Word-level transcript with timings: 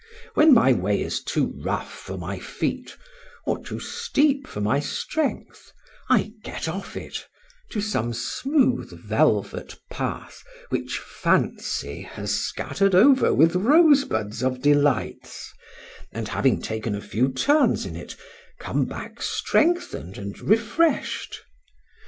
When 0.33 0.51
my 0.51 0.73
way 0.73 0.99
is 0.99 1.21
too 1.23 1.53
rough 1.63 1.93
for 1.93 2.17
my 2.17 2.39
feet, 2.39 2.97
or 3.45 3.63
too 3.63 3.79
steep 3.79 4.47
for 4.47 4.59
my 4.59 4.79
strength, 4.79 5.71
I 6.09 6.33
get 6.43 6.67
off 6.67 6.97
it, 6.97 7.27
to 7.69 7.81
some 7.81 8.11
smooth 8.11 8.89
velvet 8.99 9.75
path, 9.91 10.41
which 10.69 10.97
Fancy 10.97 12.01
has 12.01 12.33
scattered 12.33 12.95
over 12.95 13.31
with 13.31 13.53
rosebuds 13.55 14.41
of 14.41 14.59
delights; 14.59 15.53
and 16.11 16.27
having 16.29 16.63
taken 16.63 16.95
a 16.95 16.99
few 17.01 17.31
turns 17.31 17.85
in 17.85 17.95
it, 17.95 18.15
come 18.59 18.85
back 18.87 19.21
strengthened 19.21 20.17
and 20.17 20.39
refresh'd. 20.39 21.35